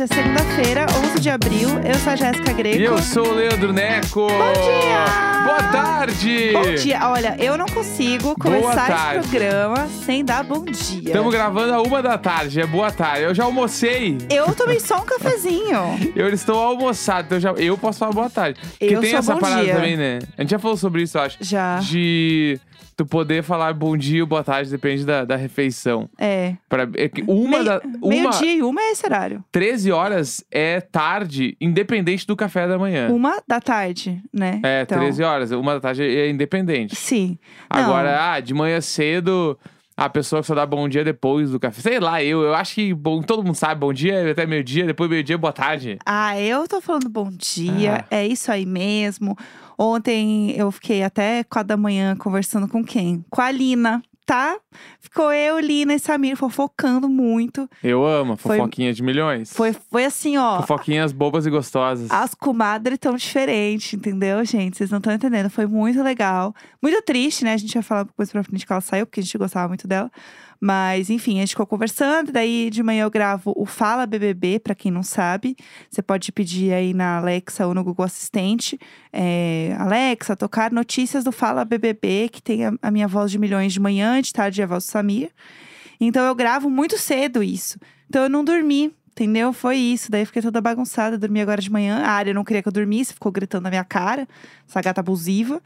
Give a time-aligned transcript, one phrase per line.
[0.00, 1.68] Hoje é segunda-feira, 11 de abril.
[1.84, 2.78] Eu sou a Jéssica Greco.
[2.78, 4.26] E eu sou o Leandro Neco.
[4.26, 5.44] Bom dia!
[5.44, 6.50] Boa tarde!
[6.52, 6.98] Bom dia.
[7.10, 11.02] Olha, eu não consigo começar esse programa sem dar bom dia.
[11.08, 13.24] Estamos gravando a uma da tarde, é boa tarde.
[13.24, 14.16] Eu já almocei.
[14.30, 15.98] Eu tomei só um cafezinho.
[16.16, 18.58] Eu estou almoçado, então eu, já, eu posso falar boa tarde.
[18.78, 19.74] Porque Eu tem essa parada dia.
[19.74, 20.18] também, né?
[20.38, 21.36] A gente já falou sobre isso, eu acho.
[21.40, 21.78] Já.
[21.80, 22.58] De
[22.96, 26.06] tu poder falar bom dia ou boa tarde, depende da, da refeição.
[26.18, 26.54] É.
[26.68, 27.80] Pra, é uma Mei- da.
[28.02, 29.42] Uma, Meio-dia e uma é esse horário.
[29.50, 31.09] 13 horas é tarde,
[31.60, 33.08] independente do café da manhã.
[33.10, 34.60] Uma da tarde, né?
[34.62, 35.50] É, Então, 13 horas.
[35.50, 36.94] Uma da tarde é independente.
[36.96, 37.38] Sim.
[37.72, 37.80] Não.
[37.82, 39.58] Agora, ah, de manhã cedo,
[39.96, 41.80] a pessoa que só dá bom dia depois do café.
[41.82, 45.10] Sei lá, eu, eu acho que bom, todo mundo sabe, bom dia até meio-dia, depois
[45.10, 45.98] meio-dia, boa tarde.
[46.06, 48.16] Ah, eu tô falando bom dia, Ah.
[48.16, 49.36] é isso aí mesmo.
[49.78, 53.24] Ontem eu fiquei até quatro da manhã conversando com quem?
[53.30, 54.56] Com a Lina, tá?
[55.00, 57.68] Ficou eu, Lina e Samir fofocando muito.
[57.82, 59.52] Eu amo, Foi- fofoquinha de milhões.
[59.52, 60.60] Foi, foi assim, ó.
[60.60, 62.08] Fofoquinhas bobas e gostosas.
[62.12, 64.76] As comadres tão diferentes, entendeu, gente?
[64.76, 65.50] Vocês não estão entendendo.
[65.50, 66.54] Foi muito legal.
[66.80, 67.54] Muito triste, né?
[67.54, 69.88] A gente ia falar depois pra frente que ela saiu, porque a gente gostava muito
[69.88, 70.08] dela.
[70.60, 72.30] Mas, enfim, a gente ficou conversando.
[72.30, 75.56] Daí, de manhã, eu gravo o Fala BBB, pra quem não sabe.
[75.90, 78.78] Você pode pedir aí na Alexa ou no Google Assistente.
[79.10, 83.72] É, Alexa, tocar notícias do Fala BBB, que tem a, a minha voz de milhões
[83.72, 85.30] de manhã, de tarde é a voz do Samir.
[85.98, 87.78] Então, eu gravo muito cedo isso.
[88.06, 88.92] Então, eu não dormi.
[89.20, 89.52] Entendeu?
[89.52, 90.10] Foi isso.
[90.10, 91.18] Daí eu fiquei toda bagunçada.
[91.18, 91.98] Dormi agora de manhã.
[92.02, 94.26] A área não queria que eu dormisse, ficou gritando na minha cara.
[94.66, 95.60] Essa gata abusiva.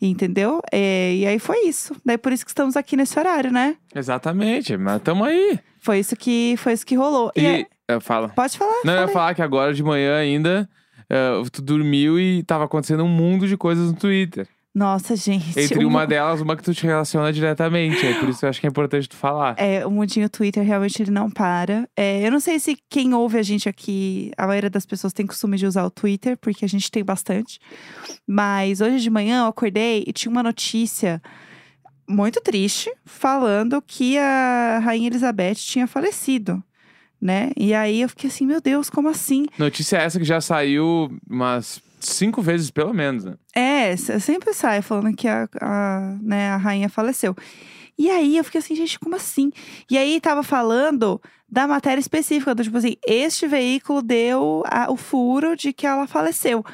[0.00, 0.60] Entendeu?
[0.70, 1.96] É, e aí foi isso.
[2.04, 3.76] Daí por isso que estamos aqui nesse horário, né?
[3.94, 5.58] Exatamente, mas tamo aí.
[5.80, 7.32] Foi isso que, foi isso que rolou.
[7.34, 8.28] E, E, é- eu falo.
[8.28, 8.82] pode falar?
[8.84, 10.68] Não, eu ia fala falar que agora de manhã ainda,
[11.08, 14.46] eh, tu dormiu e tava acontecendo um mundo de coisas no Twitter.
[14.74, 15.58] Nossa, gente.
[15.58, 18.06] Entre uma mu- delas, uma que tu te relaciona diretamente.
[18.06, 19.54] É por isso que eu acho que é importante tu falar.
[19.58, 21.88] É, o mundinho Twitter realmente ele não para.
[21.96, 25.26] É, eu não sei se quem ouve a gente aqui, a maioria das pessoas tem
[25.26, 27.58] costume de usar o Twitter, porque a gente tem bastante.
[28.26, 31.20] Mas hoje de manhã eu acordei e tinha uma notícia
[32.08, 36.62] muito triste falando que a Rainha Elizabeth tinha falecido.
[37.20, 37.50] Né?
[37.56, 39.46] E aí eu fiquei assim, meu Deus, como assim?
[39.58, 43.34] Notícia essa que já saiu umas cinco vezes, pelo menos, né?
[43.54, 47.34] É, sempre sai falando que a, a, né, a rainha faleceu.
[47.98, 49.50] E aí eu fiquei assim, gente, como assim?
[49.90, 54.96] E aí tava falando da matéria específica, do tipo assim, este veículo deu a- o
[54.96, 56.64] furo de que ela faleceu.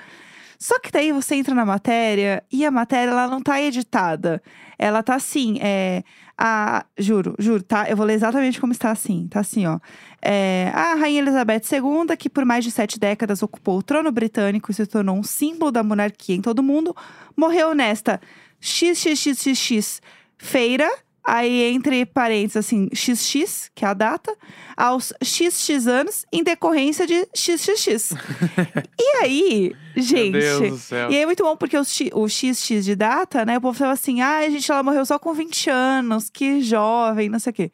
[0.58, 4.42] Só que daí você entra na matéria e a matéria ela não tá editada.
[4.78, 6.02] Ela tá assim, é.
[6.36, 7.88] A, juro, juro, tá?
[7.88, 9.28] Eu vou ler exatamente como está assim.
[9.28, 9.78] Tá assim, ó.
[10.20, 14.70] É, a Rainha Elizabeth II, que por mais de sete décadas ocupou o trono britânico
[14.70, 16.94] e se tornou um símbolo da monarquia em todo o mundo,
[17.36, 18.20] morreu nesta
[18.60, 20.00] XXXX
[20.36, 20.90] feira,
[21.24, 24.36] aí entre parênteses assim, XX, que é a data,
[24.76, 28.12] aos XX anos, em decorrência de XXX.
[29.00, 30.32] e aí, gente.
[30.32, 31.10] Meu Deus do céu.
[31.10, 31.82] E aí é muito bom, porque o,
[32.14, 33.56] o XX de data, né?
[33.56, 37.38] O povo fala assim, ah, gente, ela morreu só com 20 anos, que jovem, não
[37.38, 37.72] sei o quê.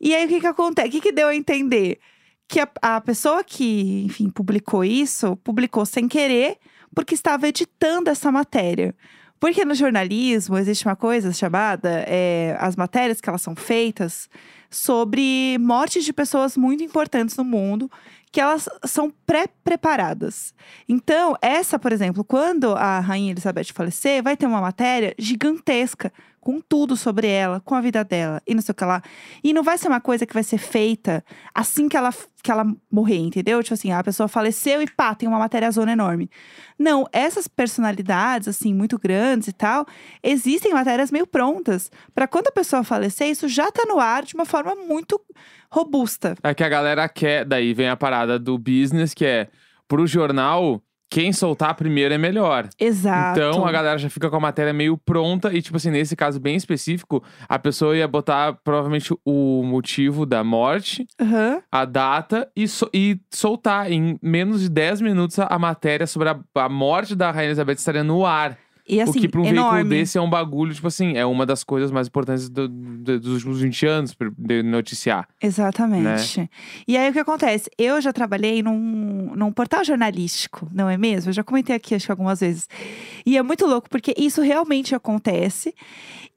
[0.00, 0.88] E aí, o que que acontece?
[0.88, 1.98] O que que deu a entender?
[2.46, 6.56] Que a, a pessoa que, enfim, publicou isso, publicou sem querer,
[6.94, 8.94] porque estava editando essa matéria.
[9.40, 14.28] Porque no jornalismo existe uma coisa chamada é, as matérias que elas são feitas
[14.70, 17.90] sobre mortes de pessoas muito importantes no mundo,
[18.30, 20.52] que elas são pré-preparadas.
[20.88, 26.12] Então, essa, por exemplo, quando a Rainha Elizabeth falecer, vai ter uma matéria gigantesca
[26.48, 29.02] com tudo sobre ela, com a vida dela e não sei o que lá.
[29.44, 31.22] E não vai ser uma coisa que vai ser feita
[31.54, 32.08] assim que ela,
[32.42, 33.62] que ela morrer, entendeu?
[33.62, 36.30] Tipo assim, a pessoa faleceu e pá, tem uma matéria zona enorme.
[36.78, 39.84] Não, essas personalidades, assim, muito grandes e tal,
[40.22, 41.90] existem matérias meio prontas.
[42.14, 45.20] Pra quando a pessoa falecer, isso já tá no ar de uma forma muito
[45.70, 46.34] robusta.
[46.42, 49.48] É que a galera quer, daí vem a parada do business, que é
[49.86, 52.68] pro jornal, quem soltar primeiro é melhor.
[52.78, 53.40] Exato.
[53.40, 56.38] Então a galera já fica com a matéria meio pronta e, tipo assim, nesse caso
[56.38, 61.62] bem específico, a pessoa ia botar provavelmente o motivo da morte, Aham.
[61.72, 66.28] a data e, so- e soltar em menos de 10 minutos a, a matéria sobre
[66.28, 68.58] a, a morte da Rainha Elizabeth estaria no ar.
[68.88, 69.72] E assim, o que pra um enorme.
[69.82, 73.20] veículo desse é um bagulho, tipo assim, é uma das coisas mais importantes do- do-
[73.20, 75.28] dos últimos 20 anos de noticiar.
[75.42, 76.40] Exatamente.
[76.40, 76.48] Né?
[76.86, 77.70] E aí o que acontece?
[77.76, 81.28] Eu já trabalhei num, num portal jornalístico, não é mesmo?
[81.30, 82.68] Eu já comentei aqui, acho que algumas vezes.
[83.26, 85.74] E é muito louco, porque isso realmente acontece.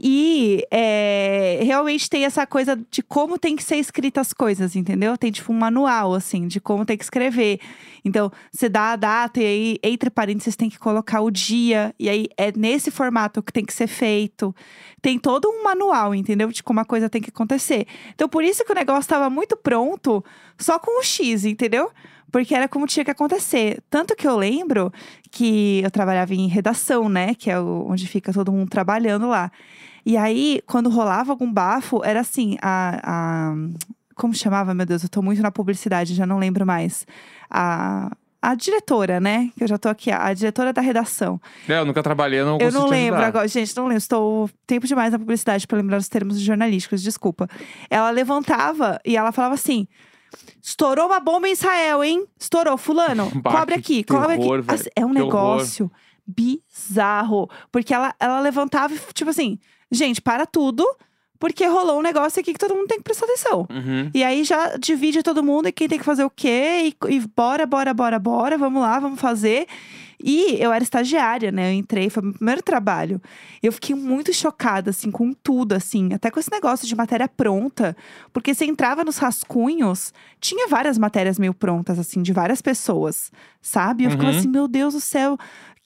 [0.03, 5.15] E é, realmente tem essa coisa de como tem que ser escrita as coisas, entendeu?
[5.15, 7.59] Tem tipo um manual, assim, de como tem que escrever.
[8.03, 11.93] Então, você dá a data e aí, entre parênteses, tem que colocar o dia.
[11.99, 14.55] E aí, é nesse formato que tem que ser feito.
[15.03, 16.47] Tem todo um manual, entendeu?
[16.47, 17.85] De como a coisa tem que acontecer.
[18.15, 20.25] Então, por isso que o negócio estava muito pronto,
[20.57, 21.91] só com o X, entendeu?
[22.31, 23.83] Porque era como tinha que acontecer.
[23.87, 24.91] Tanto que eu lembro
[25.29, 27.35] que eu trabalhava em redação, né?
[27.35, 29.51] Que é onde fica todo mundo trabalhando lá.
[30.05, 32.99] E aí, quando rolava algum bafo, era assim, a.
[33.51, 33.55] a
[34.15, 35.03] como chamava, meu Deus?
[35.03, 37.05] Eu tô muito na publicidade, já não lembro mais.
[37.49, 38.11] A.
[38.43, 39.51] A diretora, né?
[39.55, 41.39] Que eu já tô aqui, a, a diretora da redação.
[41.69, 43.27] É, eu nunca trabalhei, eu não Eu não lembro ajudar.
[43.27, 43.47] agora.
[43.47, 43.99] Gente, não lembro.
[43.99, 47.47] Estou tempo demais na publicidade para lembrar os termos jornalísticos, desculpa.
[47.87, 49.87] Ela levantava e ela falava assim:
[50.59, 52.25] estourou uma bomba em Israel, hein?
[52.39, 53.29] Estourou, fulano.
[53.43, 54.43] Bah, cobre aqui, cobre aqui.
[54.49, 54.65] velho.
[54.67, 55.33] Assim, é um Que horror.
[55.57, 55.91] negócio
[56.25, 57.47] bizarro.
[57.71, 59.59] Porque ela, ela levantava e, tipo assim,
[59.91, 60.85] gente, para tudo,
[61.39, 63.67] porque rolou um negócio aqui que todo mundo tem que prestar atenção.
[63.69, 64.11] Uhum.
[64.13, 66.93] E aí já divide todo mundo e quem tem que fazer o quê.
[67.09, 68.57] E, e bora, bora, bora, bora.
[68.57, 69.65] Vamos lá, vamos fazer.
[70.23, 71.71] E eu era estagiária, né?
[71.71, 73.19] Eu entrei, foi meu primeiro trabalho.
[73.63, 76.13] Eu fiquei muito chocada, assim, com tudo, assim.
[76.13, 77.97] Até com esse negócio de matéria pronta.
[78.31, 84.03] Porque você entrava nos rascunhos, tinha várias matérias meio prontas, assim, de várias pessoas, sabe?
[84.03, 84.37] Eu ficava Uhum.
[84.37, 85.35] assim, meu Deus do céu.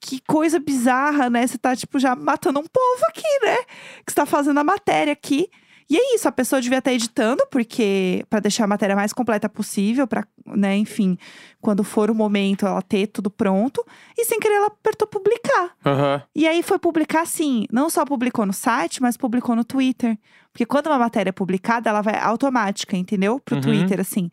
[0.07, 1.47] Que coisa bizarra, né?
[1.47, 3.57] Você tá, tipo, já matando um povo aqui, né?
[4.05, 5.49] Que você tá fazendo a matéria aqui.
[5.89, 9.47] E é isso, a pessoa devia estar editando, porque para deixar a matéria mais completa
[9.49, 11.15] possível, para, né, enfim,
[11.61, 13.83] quando for o momento ela ter tudo pronto.
[14.17, 15.75] E sem querer ela apertou publicar.
[15.83, 16.21] Aham.
[16.35, 20.17] E aí foi publicar assim, não só publicou no site, mas publicou no Twitter.
[20.51, 23.39] Porque quando uma matéria é publicada, ela vai automática, entendeu?
[23.39, 23.61] Pro Uhum.
[23.61, 24.29] Twitter, assim.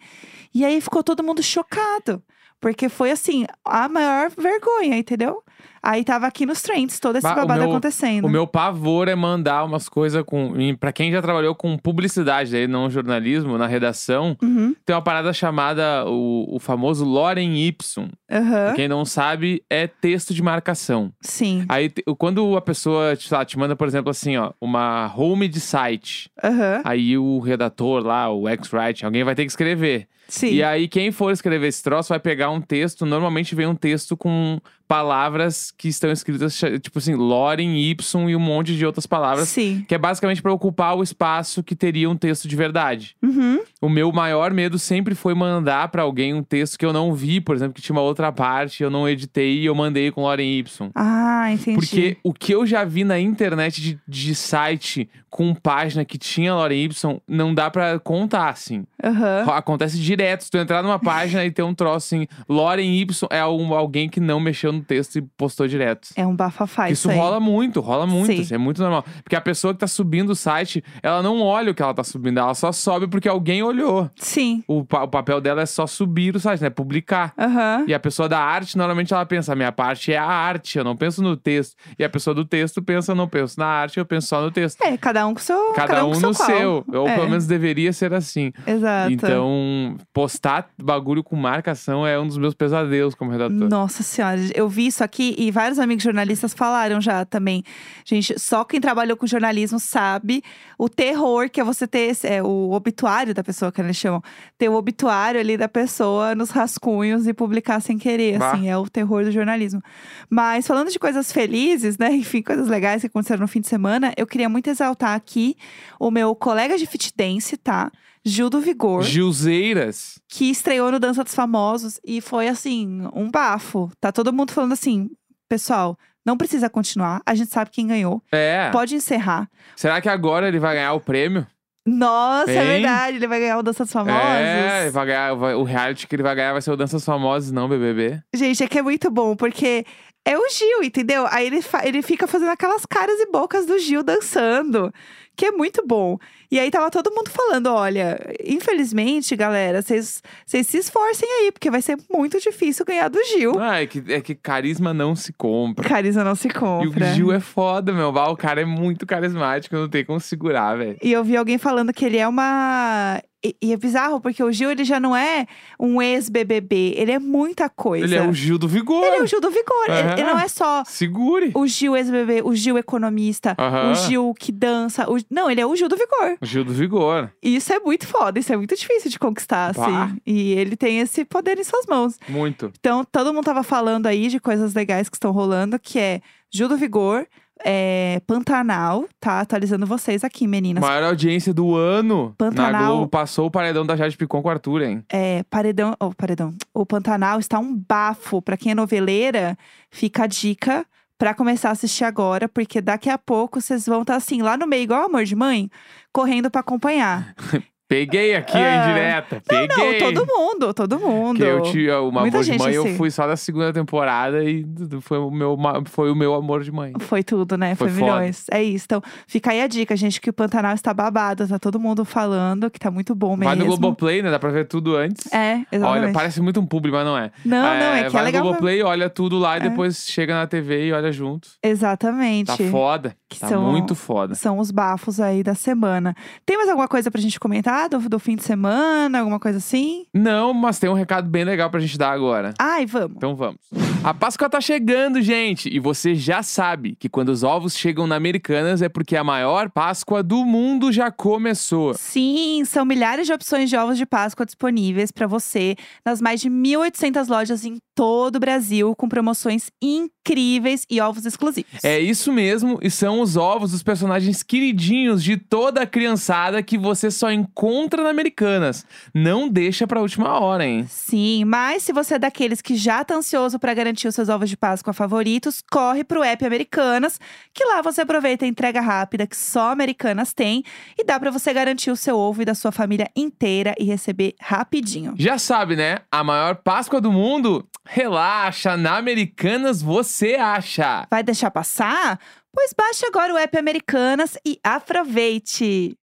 [0.54, 2.22] E aí ficou todo mundo chocado.
[2.60, 5.42] Porque foi assim, a maior vergonha, entendeu?
[5.84, 8.24] Aí tava aqui nos trends, todo esse Bah, o babado meu- acontecendo.
[8.24, 10.52] O meu pavor é mandar umas coisas com.
[10.78, 15.32] Pra quem já trabalhou com publicidade, aí, não jornalismo, na redação, Uhum, tem uma parada
[15.32, 18.08] chamada o, o famoso Lorem Ipsum.
[18.28, 21.12] Pra Quem não sabe, é texto de marcação.
[21.20, 25.12] sim, Aí, te- quando a pessoa sei lá, te manda, por exemplo, assim, ó, uma
[25.16, 26.30] home de site.
[26.42, 30.06] aham, Aí o redator lá, o ex-write, alguém vai ter que escrever.
[30.28, 30.46] sim.
[30.54, 33.04] E aí, quem for escrever esse troço vai pegar um texto.
[33.04, 34.58] Normalmente vem um texto com
[34.92, 39.48] palavras que estão escritas, tipo assim, lorem, ipsum e um monte de outras palavras.
[39.48, 39.84] Sim.
[39.88, 43.16] Que é basicamente para ocupar o espaço que teria um texto de verdade.
[43.22, 43.60] Uhum.
[43.80, 47.40] O meu maior medo sempre foi mandar pra alguém um texto que eu não vi,
[47.40, 50.58] por exemplo, que tinha uma outra parte, eu não editei e eu mandei com lorem
[50.58, 50.90] ipsum.
[50.94, 51.74] Ah, entendi.
[51.74, 56.54] Porque o que eu já vi na internet de, de site com página que tinha
[56.54, 58.84] lorem ipsum, não dá pra contar, assim.
[59.02, 59.44] Aham.
[59.52, 60.44] Acontece direto.
[60.44, 64.08] Se tu entrar numa página e ter um troço assim, Loren Y é um- alguém
[64.10, 66.08] que não mexeu no texto e postou direto.
[66.16, 67.16] É um bafafá Isso aí.
[67.16, 68.26] rola muito, rola muito.
[68.26, 68.40] Sim.
[68.40, 69.04] Isso é muito normal.
[69.22, 72.04] Porque a pessoa que tá subindo o site, ela não olha o que ela tá
[72.04, 74.10] subindo, ela só sobe porque alguém olhou.
[74.16, 74.62] Sim.
[74.66, 76.70] O, pa- o papel dela é só subir o site, né?
[76.70, 77.32] Publicar.
[77.38, 77.84] Aham.
[77.86, 80.84] E a pessoa da arte, normalmente ela pensa, a minha parte é a arte, eu
[80.84, 81.74] não penso no texto.
[81.98, 84.50] E a pessoa do texto pensa, eu não penso na arte, eu penso só no
[84.50, 84.80] texto.
[84.82, 85.72] É, cada um com seu.
[85.74, 86.46] Cada, um, com no qual.
[86.48, 86.84] seu.
[86.92, 88.52] Ou É, pelo menos deveria ser assim.
[88.66, 89.12] Exato.
[89.12, 93.68] Então, postar bagulho com marcação é um dos meus pesadelos como redator.
[93.68, 97.62] Nossa senhora, eu vi isso aqui e vários amigos jornalistas falaram já também.
[98.04, 100.42] Gente, só quem trabalhou com jornalismo sabe
[100.78, 104.22] o terror que é você ter esse- é, o obituário da pessoa, que eles chamam.
[104.58, 108.52] Ter o obituário ali da pessoa nos rascunhos e publicar sem querer, Bah.
[108.52, 109.82] assim, é o terror do jornalismo.
[110.30, 114.12] Mas falando de coisas felizes, né, enfim, coisas legais que aconteceram no fim de semana,
[114.16, 115.56] eu queria muito exaltar aqui
[115.98, 117.90] o meu colega de fit dance, tá?
[118.24, 120.20] Gil do Vigor Gilzeiras.
[120.28, 123.90] que estreou no Dança dos Famosos e foi assim, um bafo.
[124.00, 125.10] Tá todo mundo falando assim,
[125.48, 128.22] pessoal, não precisa continuar, a gente sabe quem ganhou.
[128.30, 128.70] É.
[128.70, 129.48] Pode encerrar.
[129.76, 131.46] Será que agora ele vai ganhar o prêmio?
[131.84, 132.66] Nossa, é Hein?
[132.82, 134.20] verdade, ele vai ganhar o Dança dos Famosos.
[134.22, 137.04] É, ele vai ganhar, vai- o reality que ele vai ganhar vai ser o Danças
[137.04, 138.22] Famosas, não BBB.
[138.32, 139.84] Gente, é que é muito bom, porque
[140.24, 141.26] é o Gil, entendeu?
[141.28, 144.94] Aí ele, ele fica fazendo aquelas caras e bocas do Gil dançando,
[145.36, 146.18] que é muito bom.
[146.50, 151.82] E aí tava todo mundo falando: olha, infelizmente, galera, vocês se esforcem aí, porque vai
[151.82, 153.58] ser muito difícil ganhar do Gil.
[153.58, 155.88] Ah, é que, é que carisma não se compra.
[155.88, 157.06] Carisma não se E compra.
[157.10, 158.08] o Gil é foda, meu.
[158.10, 160.96] O cara é muito carismático, não tem como segurar, velho.
[161.02, 163.20] E eu vi alguém falando que ele é uma.
[163.44, 165.46] E, e é bizarro, porque o Gil ele já não é
[165.78, 168.04] um ex-BBB, ele é muita coisa.
[168.04, 169.04] Ele é o Gil do Vigor.
[169.04, 169.84] Ele é o Gil do Vigor.
[169.88, 170.12] Ele, Aham.
[170.12, 171.50] ele não é só Segure.
[171.54, 173.90] o Gil ex-BBB, o Gil economista, Aham.
[173.90, 175.10] o Gil que dança.
[175.10, 176.36] o- Não, ele é o Gil do Vigor.
[176.40, 177.30] O Gil do Vigor.
[177.42, 180.20] E isso é muito foda, isso é muito difícil de conquistar, assim.
[180.26, 182.18] E ele tem esse poder em suas mãos.
[182.28, 182.72] Muito.
[182.78, 186.20] Então, todo mundo tava falando aí de coisas legais que estão rolando, que é
[186.50, 187.26] Gil do Vigor,
[187.64, 189.40] é, Pantanal, tá?
[189.40, 190.82] Atualizando vocês aqui, meninas.
[190.82, 192.28] Maior audiência do ano.
[192.28, 192.96] Na Pantanal.
[192.96, 195.04] Globo passou o paredão da Jade Picon com o Arthur, hein?
[195.08, 196.54] É, paredão, oh, paredão.
[196.74, 198.42] O Pantanal está um bafo.
[198.42, 199.56] Pra quem é noveleira,
[199.90, 200.86] fica a dica
[201.22, 204.66] pra começar a assistir agora, porque daqui a pouco vocês vão estar assim, lá no
[204.66, 205.70] meio, igual Amor de Mãe,
[206.12, 207.34] correndo pra acompanhar.
[207.92, 208.84] Peguei aqui a Ah.
[208.90, 209.42] indireta.
[209.50, 209.98] Não, Peguei.
[210.12, 211.36] todo mundo, todo mundo.
[211.36, 212.96] Que eu tinha uma Muita amor de mãe, eu assim.
[212.96, 214.64] fui só da segunda temporada e
[215.00, 215.56] foi o meu,
[215.86, 216.92] foi o meu amor de mãe.
[217.00, 217.74] Foi tudo, né?
[217.74, 218.12] Foi, Foi foda.
[218.12, 218.46] milhões.
[218.50, 218.84] É isso.
[218.86, 221.46] Então, fica aí a dica, gente, que o Pantanal está babado.
[221.46, 223.44] Tá todo mundo falando que tá muito bom mesmo.
[223.44, 224.30] Vai no Globoplay, né?
[224.30, 225.30] Dá pra ver tudo antes.
[225.32, 226.04] É, exatamente.
[226.04, 227.30] Olha, parece muito um publi, mas não é.
[227.44, 228.42] Não, não, é que vai é legal.
[228.44, 228.60] no mesmo.
[228.60, 229.68] Globoplay, olha tudo lá e É.
[229.68, 231.48] depois chega na TV e olha junto.
[231.62, 232.46] Exatamente.
[232.46, 233.14] Tá foda.
[233.34, 234.34] Que tá são- muito foda.
[234.34, 236.14] São os bafos aí da semana.
[236.46, 239.18] Tem mais alguma coisa pra gente comentar do, do fim de semana?
[239.20, 240.04] Alguma coisa assim?
[240.14, 242.52] Não, mas tem um recado bem legal pra gente dar agora.
[242.58, 243.16] Ai, vamos.
[243.16, 243.56] Então vamos.
[244.04, 245.68] A Páscoa tá chegando, gente!
[245.72, 249.70] E você já sabe que quando os ovos chegam na Americanas é porque a maior
[249.70, 251.94] Páscoa do mundo já começou.
[251.94, 256.50] Sim, são milhares de opções de ovos de Páscoa disponíveis para você nas mais de
[256.50, 261.84] 1.800 lojas em todo o Brasil, com promoções incríveis e ovos exclusivos.
[261.84, 266.76] É isso mesmo, e são os ovos dos personagens queridinhos de toda a criançada que
[266.76, 268.84] você só encontra na Americanas.
[269.14, 270.86] Não deixa pra última hora, hein?
[270.88, 274.48] Sim, mas se você é daqueles que já tá ansioso para garantir os seus ovos
[274.48, 277.18] de Páscoa favoritos, corre pro app Americanas,
[277.52, 280.64] que lá você aproveita a entrega rápida que só Americanas tem
[280.98, 284.34] e dá para você garantir o seu ovo e da sua família inteira e receber
[284.40, 285.14] rapidinho.
[285.18, 285.98] Já sabe, né?
[286.10, 287.68] A maior Páscoa do mundo?
[287.86, 291.06] Relaxa, na Americanas você acha.
[291.10, 292.18] Vai deixar passar?
[292.52, 295.96] Pois baixe agora o app Americanas e aproveite!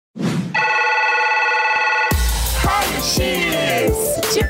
[3.00, 4.42] X de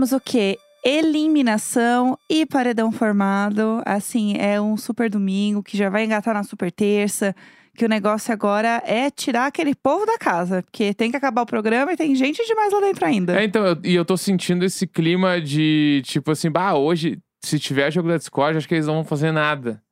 [0.00, 0.56] Temos o quê?
[0.82, 3.82] Eliminação e paredão formado.
[3.84, 7.36] Assim, é um super domingo que já vai engatar na super terça.
[7.76, 10.62] Que o negócio agora é tirar aquele povo da casa.
[10.62, 13.38] Porque tem que acabar o programa e tem gente demais lá dentro ainda.
[13.38, 17.58] É, então, eu- e eu tô sentindo esse clima de, tipo assim, bah, hoje, se
[17.58, 19.82] tiver jogo da Discord, acho que eles não vão fazer nada.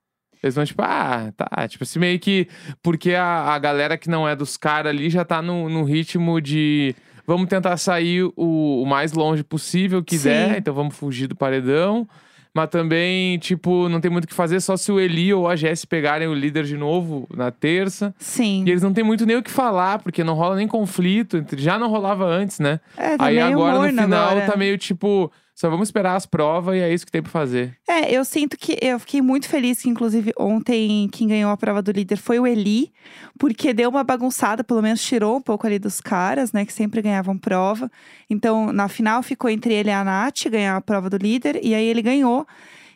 [0.43, 1.69] Eles vão, tipo, ah, tá.
[1.69, 2.49] Tipo assim, meio que.
[2.83, 6.41] Porque a, a galera que não é dos caras ali já tá no, no ritmo
[6.41, 6.95] de.
[7.29, 10.31] Vamos tentar sair o, o mais longe possível que Sim.
[10.31, 12.09] der, então vamos fugir do paredão.
[12.55, 15.55] Mas também, tipo, não tem muito o que fazer, só se o Eli ou a
[15.55, 18.15] Jess pegarem o líder de novo na terça.
[18.19, 18.65] Sim.
[18.67, 21.45] E eles não têm muito nem o que falar, porque não rola nem conflito.
[21.59, 22.81] Já não rolava antes, né?
[22.97, 24.47] É, tá Aí agora no final agora.
[24.51, 27.77] tá meio tipo, só vamos esperar as provas e é isso que tem pra fazer.
[27.89, 31.83] É, eu sinto que eu fiquei muito feliz que, inclusive, ontem quem ganhou a prova
[31.83, 32.93] do líder foi o Eli,
[33.37, 37.03] porque deu uma bagunçada, pelo menos tirou um pouco ali dos caras, né, que sempre
[37.03, 37.91] ganhavam prova.
[38.31, 41.75] Então, na final ficou entre ele e a Nath ganhar a prova do líder, e
[41.75, 42.47] aí ele ganhou.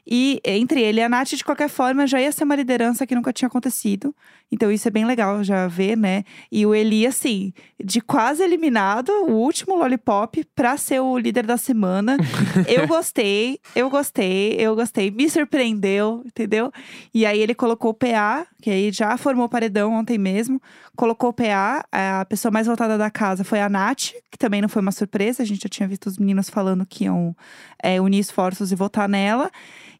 [0.06, 3.14] E entre ele e a Nath, de qualquer forma, já ia ser uma liderança que
[3.14, 4.14] nunca tinha acontecido.
[4.50, 6.24] Então, isso é bem legal já ver, né?
[6.50, 11.56] E o Eli, assim, de quase eliminado, o último lollipop, pra ser o líder da
[11.56, 12.16] semana.
[12.68, 15.10] eu gostei, eu gostei, eu gostei.
[15.10, 16.72] Me surpreendeu, entendeu?
[17.14, 20.62] E aí ele colocou o PA, que aí já formou paredão ontem mesmo.
[20.96, 24.68] Colocou o PA, a pessoa mais votada da casa foi a Nath, que também não
[24.68, 25.42] foi uma surpresa.
[25.42, 27.36] A gente já tinha visto os meninos falando que iam
[27.82, 29.50] é, unir esforços e votar nela.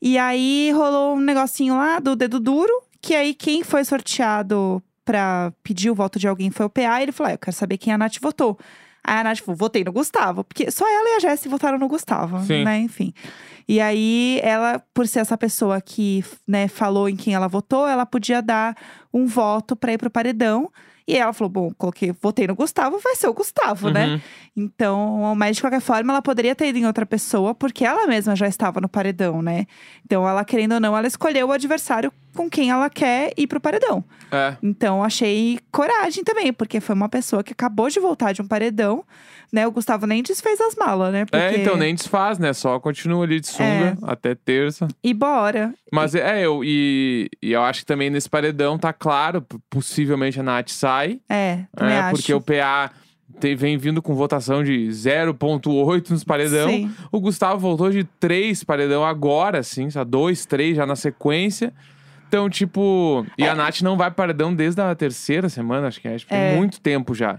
[0.01, 5.53] E aí rolou um negocinho lá do dedo duro, que aí quem foi sorteado pra
[5.65, 7.79] pedir o voto de alguém foi o PA, e ele falou: ah, eu quero saber
[7.79, 8.57] quem a Nath votou.
[9.05, 10.45] Aí a Nath falou, votei no Gustavo.
[10.45, 12.65] Porque só ela e a Jessie votaram no Gustavo, Sim.
[12.65, 12.79] né?
[12.79, 13.13] Enfim.
[13.69, 18.05] E aí, ela, por ser essa pessoa que né, falou em quem ela votou, ela
[18.05, 18.77] podia dar
[19.13, 20.71] um voto pra ir pro paredão.
[21.07, 24.07] E ela falou: bom, coloquei, votei no Gustavo, vai ser o Gustavo, né?
[24.07, 24.21] Uhum.
[24.57, 28.37] Então, mas de qualquer forma, ela poderia ter ido em outra pessoa, porque ela mesma
[28.37, 29.67] já estava no paredão, né?
[30.05, 33.61] Então, ela, querendo ou não, ela escolheu o adversário com quem ela quer ir pro
[33.61, 34.03] paredão.
[34.31, 34.57] É.
[34.63, 39.05] Então, achei coragem também, porque foi uma pessoa que acabou de voltar de um paredão,
[39.53, 39.67] né?
[39.67, 41.25] O Gustavo nem desfez as malas, né?
[41.27, 41.37] Porque...
[41.37, 42.53] É, então nem desfaz, né?
[42.55, 43.97] Só continua ali de sunga É.
[44.05, 44.89] até terça.
[45.05, 45.75] E bora.
[45.93, 50.43] Mas é, eu e, e eu acho que também nesse paredão tá claro, possivelmente a
[50.43, 51.21] Nath sai.
[51.29, 52.17] É, também É, acho.
[52.17, 52.91] porque o PA
[53.39, 56.71] te- vem vindo com votação de 0,8 nos paredão.
[56.71, 56.91] Sim.
[57.11, 61.73] O Gustavo voltou de 3 paredão agora, assim, só 2, 3 já na sequência.
[62.33, 63.27] Então, tipo.
[63.37, 66.15] E a Nath não vai pro paredão desde a terceira semana, acho que é.
[66.15, 66.49] Acho que É.
[66.53, 67.39] tem muito tempo já.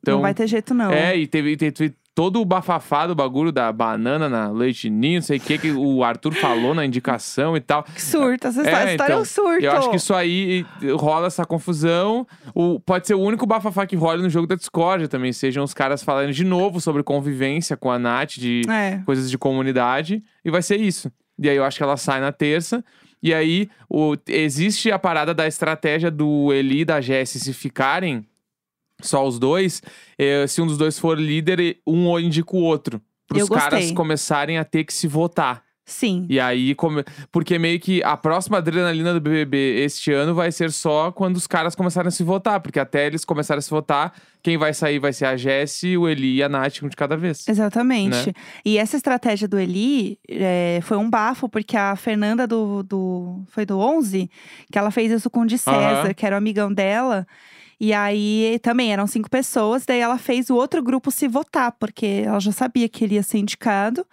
[0.00, 0.92] Então, não vai ter jeito, não.
[0.92, 5.14] É, e teve, teve, teve todo o bafafá do bagulho da banana na leite ninho,
[5.16, 7.84] não sei o que, que o Arthur falou na indicação e tal.
[7.84, 9.64] Que surto, essa história, essa história é então, um surto.
[9.64, 10.66] Eu acho que isso aí
[10.98, 12.26] rola essa confusão.
[12.54, 15.32] O, pode ser o único bafafá que rola no jogo da Discord também.
[15.32, 19.00] Sejam os caras falando de novo sobre convivência com a Nath, de É.
[19.06, 20.22] coisas de comunidade.
[20.44, 21.10] E vai ser isso.
[21.38, 22.84] E aí eu acho que ela sai na terça.
[23.24, 28.26] E aí o, existe a parada da estratégia do Eli e da Jessie se ficarem
[29.00, 29.82] só os dois.
[30.18, 33.00] eh, se um dos dois for líder, um indica o outro.
[33.26, 35.63] Para os caras começarem a ter que se votar.
[35.84, 36.24] Sim.
[36.30, 37.04] E aí, come...
[37.30, 41.46] porque meio que a próxima adrenalina do BBB este ano vai ser só quando os
[41.46, 42.60] caras começarem a se votar.
[42.60, 46.08] Porque até eles começarem a se votar, quem vai sair vai ser a Jessie, o
[46.08, 47.46] Eli e a Nath, um de cada vez.
[47.46, 48.28] Exatamente.
[48.28, 48.32] Né?
[48.64, 53.42] E essa estratégia do Eli é, foi um bafo, porque a Fernanda do, do.
[53.48, 54.30] Foi do 11?
[54.72, 56.14] Que ela fez isso com o de César, Aham.
[56.14, 57.26] que era o amigão dela.
[57.78, 62.22] E aí também eram cinco pessoas, daí ela fez o outro grupo se votar, porque
[62.24, 64.06] ela já sabia que ele ia ser indicado.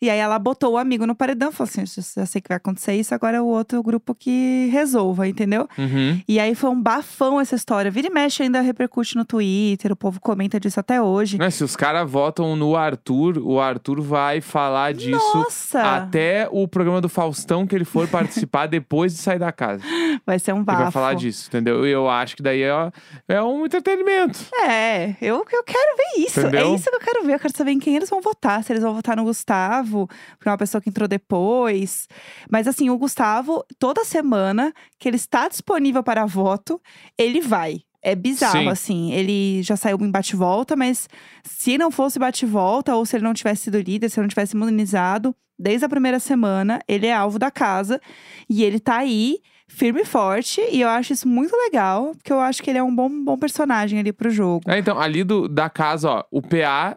[0.00, 2.94] E aí ela botou o amigo no paredão, falou assim: "Já- sei que vai acontecer
[2.94, 5.68] isso, agora é o outro grupo que resolva, entendeu?
[5.78, 6.20] Uhum.
[6.28, 7.90] E aí foi um bafão essa história.
[7.90, 11.38] Vira e mexe ainda repercute no Twitter, o povo comenta disso até hoje.
[11.38, 15.80] Né, se os caras votam no Arthur, o Arthur vai falar disso Nossa!
[15.82, 19.82] até o programa do Faustão que ele for participar depois de sair da casa.
[20.26, 20.82] Vai ser um Ele bafo.
[20.82, 21.86] vai falar disso, entendeu?
[21.86, 22.90] E eu acho que daí é,
[23.28, 24.38] é um entretenimento.
[24.66, 26.40] É, eu, eu quero ver isso.
[26.40, 26.72] Entendeu?
[26.72, 27.34] É isso que eu quero ver.
[27.34, 28.62] Eu quero saber em quem eles vão votar.
[28.64, 32.08] Se eles vão votar no Gustavo, porque é uma pessoa que entrou depois.
[32.50, 36.80] Mas assim, o Gustavo, toda semana que ele está disponível para voto,
[37.18, 37.82] ele vai.
[38.02, 38.68] É bizarro, Sim.
[38.68, 39.12] assim.
[39.12, 41.08] Ele já saiu em bate-volta, mas
[41.42, 44.54] se não fosse bate-volta, ou se ele não tivesse sido líder, se ele não tivesse
[44.54, 48.00] imunizado, desde a primeira semana, ele é alvo da casa.
[48.48, 50.60] E ele tá aí, firme e forte.
[50.70, 53.36] E eu acho isso muito legal, porque eu acho que ele é um bom, bom
[53.36, 54.70] personagem ali pro jogo.
[54.70, 56.96] É, então, ali do, da casa, ó, o PA,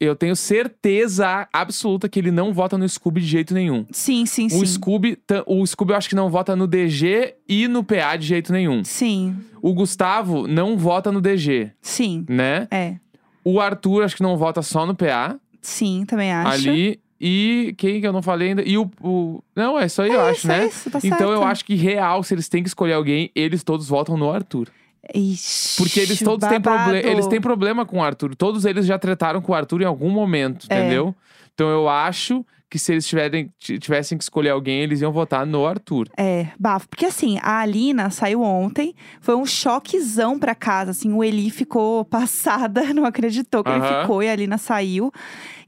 [0.00, 3.86] eu tenho certeza absoluta que ele não vota no Scooby de jeito nenhum.
[3.90, 4.60] Sim, sim, sim.
[4.60, 8.26] O Scooby, o Scooby eu acho que não vota no DG e no PA de
[8.26, 8.82] jeito nenhum.
[8.84, 12.24] Sim, O Gustavo não vota no DG, sim.
[12.28, 12.66] né?
[12.70, 12.96] É.
[13.44, 16.68] O Arthur acho que não vota só no PA Sim, também acho.
[16.68, 17.00] ali.
[17.24, 18.62] E quem que eu não falei ainda?
[18.62, 18.90] E o.
[19.00, 20.64] o- Não, é isso aí, eu é acho, isso, né?
[20.64, 21.50] É isso, tá Então eu certo.
[21.52, 24.66] acho que real, se eles têm que escolher alguém, eles todos votam no Arthur.
[25.14, 26.86] Ixi, Porque eles todos têm problema.
[26.92, 27.06] babado.
[27.08, 28.34] Eles têm problema com o Arthur.
[28.36, 30.78] Todos eles já trataram com o Arthur em algum momento, É.
[30.78, 31.14] entendeu?
[31.54, 35.44] Então eu acho que se eles tiverem, ti- tivessem que escolher alguém, eles iam votar
[35.44, 36.08] no Arthur.
[36.16, 36.88] É, bafo.
[36.88, 40.92] Porque assim, a Alina saiu ontem, foi um choquezão pra casa.
[40.92, 45.12] Assim, o Eli ficou passada, não acreditou que ele ficou e a Alina saiu.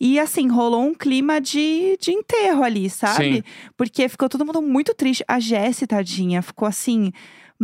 [0.01, 3.37] E assim, rolou um clima de, de enterro ali, sabe?
[3.37, 3.43] Sim.
[3.77, 5.23] Porque ficou todo mundo muito triste.
[5.29, 7.13] A Jessie, tadinha, ficou assim.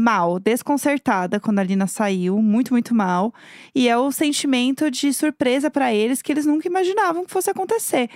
[0.00, 3.32] Mal, desconcertada quando a Lina saiu, muito, muito mal.
[3.74, 8.08] E é o sentimento de surpresa pra eles que eles nunca imaginavam que fosse acontecer.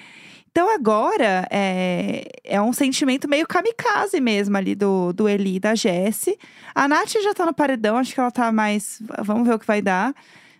[0.50, 5.74] Então agora é, é um sentimento meio kamikaze mesmo ali do, do Eli e da
[5.74, 6.38] Jessie.
[6.74, 9.02] A Nath já tá no paredão, acho que ela tá mais.
[9.22, 10.14] Vamos ver o que vai dar.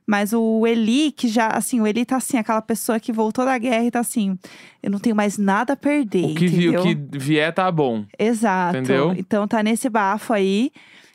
[0.06, 3.56] Mas o Eli, que já, assim, o Eli tá assim, aquela pessoa que voltou da
[3.56, 4.36] guerra e tá assim,
[4.82, 6.24] eu não tenho mais nada a perder.
[6.26, 8.04] O que, vi- o que vier tá bom.
[8.18, 8.76] Exato.
[8.76, 9.14] Entendeu?
[9.16, 10.70] Então tá nesse bafo aí.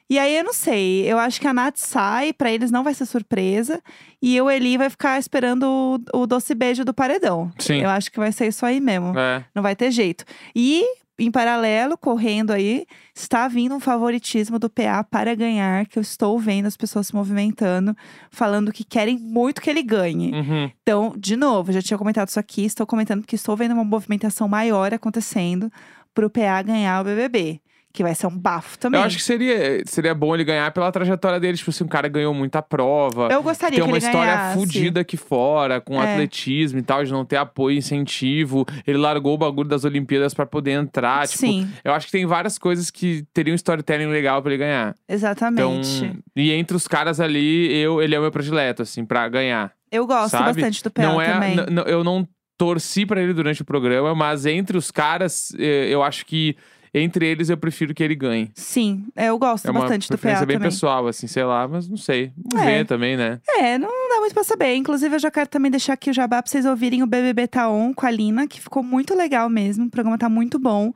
[0.09, 2.95] E aí eu não sei, eu acho que a Nath sai, pra eles não vai
[2.95, 3.79] ser surpresa.
[4.19, 7.51] E o Eli vai ficar esperando o, o doce beijo do paredão.
[7.59, 7.81] Sim.
[7.81, 9.17] Eu acho que vai ser isso aí mesmo.
[9.17, 9.45] É.
[9.53, 10.25] Não vai ter jeito.
[10.55, 10.83] E,
[11.19, 16.39] em paralelo, correndo aí, está vindo um favoritismo do PA para ganhar, que eu estou
[16.39, 17.95] vendo as pessoas se movimentando,
[18.31, 20.31] falando que querem muito que ele ganhe.
[20.31, 20.71] Uhum.
[20.81, 24.47] Então, de novo, já tinha comentado isso aqui, estou comentando porque estou vendo uma movimentação
[24.47, 25.71] maior acontecendo
[26.15, 27.61] pro PA ganhar o BBB.
[27.91, 28.99] Que vai ser um bafo também.
[29.01, 31.57] Eu acho que seria, seria bom ele ganhar pela trajetória dele.
[31.57, 33.29] Tipo assim, um cara ganhou muita prova.
[33.31, 34.59] Eu gostaria Tem uma história ganhasse.
[34.59, 36.11] fodida aqui fora, com É.
[36.13, 38.63] atletismo e tal, de não ter apoio e incentivo.
[38.85, 41.27] Ele largou o bagulho das Olimpíadas pra poder entrar.
[41.27, 44.59] Tipo, Sim, eu acho que tem várias coisas que teriam um storytelling legal pra ele
[44.59, 44.95] ganhar.
[45.07, 46.13] Então, exatamente.
[46.35, 49.71] e entre os caras ali, eu, ele é o meu predileto, assim, pra ganhar.
[49.91, 50.45] eu gosto sabe?
[50.53, 51.55] bastante do PA não é, também.
[51.87, 56.25] eu não torci pra ele durante o programa, mas entre os caras, eh, eu acho
[56.25, 56.55] que
[56.93, 58.51] entre eles eu prefiro que ele ganhe.
[58.55, 60.69] Sim, eu gosto É bastante do PA preferência bem também.
[60.71, 62.31] pessoal, assim, sei lá, mas não sei.
[62.51, 62.77] Vamos É.
[62.79, 63.39] ver também, né?
[63.47, 64.75] É, não dá muito pra saber.
[64.75, 67.69] Inclusive, eu já quero também deixar aqui o jabá pra vocês ouvirem o BBB Tá
[67.69, 69.85] On com a Lina, que ficou muito legal mesmo.
[69.85, 70.91] O programa tá muito bom.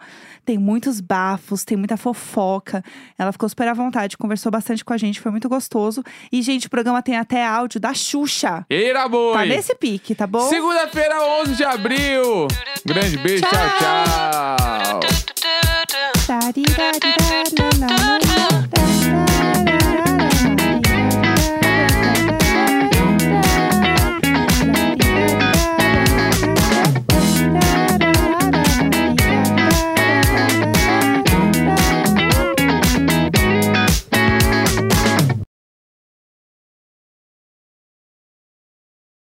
[0.45, 2.83] Tem muitos bafos, tem muita fofoca.
[3.17, 6.03] Ela ficou super à vontade, conversou bastante com a gente, foi muito gostoso.
[6.31, 8.65] E, gente, o programa tem até áudio da Xuxa.
[8.69, 9.33] Eira boi!
[9.33, 10.49] Tá nesse pique, tá bom?
[10.49, 12.47] Segunda-feira, 11 de abril.
[12.85, 15.22] Grande beijo, tchau, tchau.
[16.53, 18.22] Taririrarirar, lá, lá, lá, lá.